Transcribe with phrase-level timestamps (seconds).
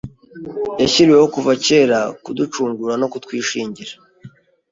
[0.81, 3.93] yashyiriweho kuva kera kuducungura no kutwishingira.